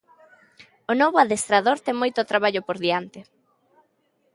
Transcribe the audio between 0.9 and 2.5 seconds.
O novo adestrador ten moito